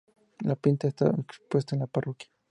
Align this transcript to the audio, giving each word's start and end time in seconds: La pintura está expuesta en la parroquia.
La 0.39 0.55
pintura 0.55 0.89
está 0.89 1.11
expuesta 1.11 1.75
en 1.75 1.81
la 1.81 1.85
parroquia. 1.85 2.27